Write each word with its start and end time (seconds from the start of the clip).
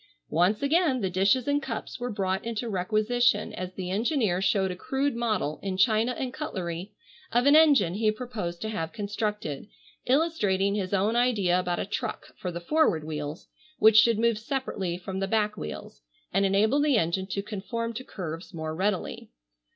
Once 0.31 0.63
again 0.63 1.01
the 1.01 1.11
dishes 1.11 1.47
and 1.47 1.61
cups 1.61 1.99
were 1.99 2.09
brought 2.09 2.43
into 2.43 2.67
requisition 2.67 3.53
as 3.53 3.75
the 3.75 3.91
engineer 3.91 4.41
showed 4.41 4.71
a 4.71 4.75
crude 4.75 5.15
model, 5.15 5.59
in 5.61 5.77
china 5.77 6.13
and 6.13 6.33
cutlery, 6.33 6.91
of 7.31 7.45
an 7.45 7.55
engine 7.55 7.93
he 7.93 8.09
proposed 8.09 8.59
to 8.63 8.69
have 8.69 8.91
constructed, 8.91 9.67
illustrating 10.07 10.73
his 10.73 10.91
own 10.91 11.15
idea 11.15 11.59
about 11.59 11.77
a 11.77 11.85
truck 11.85 12.33
for 12.35 12.51
the 12.51 12.59
forward 12.59 13.03
wheels 13.03 13.47
which 13.77 13.97
should 13.97 14.17
move 14.17 14.39
separately 14.39 14.97
from 14.97 15.19
the 15.19 15.27
back 15.27 15.55
wheels 15.55 16.01
and 16.33 16.47
enable 16.47 16.81
the 16.81 16.97
engine 16.97 17.27
to 17.27 17.43
conform 17.43 17.93
to 17.93 18.03
curves 18.03 18.55
more 18.55 18.73
readily. 18.75 19.29